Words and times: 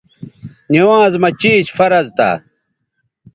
نِوانز 0.73 1.13
مہ 1.21 1.29
چیش 1.41 1.67
فرض 1.77 2.05
تھا 2.17 2.31